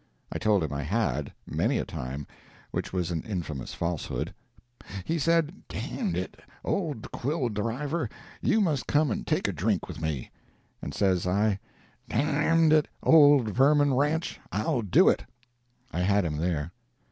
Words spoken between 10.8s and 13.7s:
and says I, "D—n it, old